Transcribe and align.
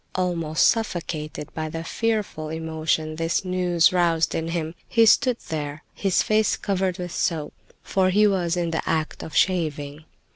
Almost 0.15 0.67
suffocated 0.67 1.53
by 1.53 1.69
the 1.69 1.83
fearful 1.83 2.49
emotion 2.49 3.17
this 3.17 3.45
news 3.45 3.93
roused 3.93 4.33
in 4.33 4.47
him, 4.47 4.73
he 4.89 5.05
stood 5.05 5.37
there, 5.49 5.83
his 5.93 6.23
face 6.23 6.57
covered 6.57 6.97
with 6.97 7.11
soap, 7.11 7.53
for 7.83 8.09
he 8.09 8.25
was 8.25 8.57
in 8.57 8.71
the 8.71 8.81
act 8.89 9.21
of 9.21 9.35
shaving. 9.35 10.05